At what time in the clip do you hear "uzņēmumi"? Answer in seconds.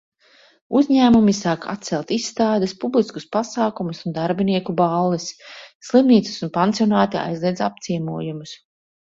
0.77-1.33